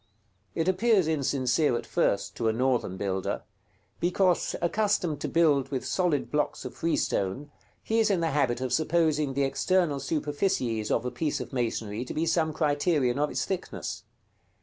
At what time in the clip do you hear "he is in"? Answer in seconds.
7.83-8.19